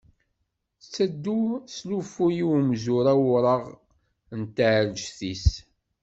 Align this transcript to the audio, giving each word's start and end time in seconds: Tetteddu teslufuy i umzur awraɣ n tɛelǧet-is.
Tetteddu 0.81 1.39
teslufuy 1.67 2.35
i 2.43 2.45
umzur 2.55 3.05
awraɣ 3.13 3.63
n 4.39 4.41
tɛelǧet-is. 4.55 5.47